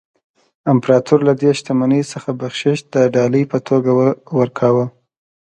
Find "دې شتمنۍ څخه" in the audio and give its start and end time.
1.41-2.29